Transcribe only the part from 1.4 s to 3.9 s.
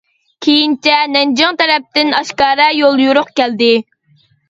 تەرەپتىن ئاشكارا يوليورۇق كەلدى.